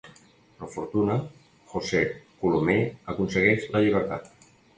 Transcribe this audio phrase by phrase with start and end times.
[0.61, 1.17] Per fortuna,
[1.73, 2.01] José
[2.41, 2.79] Colomer
[3.15, 4.35] aconsegueix la llibertat.